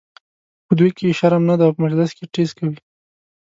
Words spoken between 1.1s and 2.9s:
شرم نه دی او په مجلس کې ټیز کوي.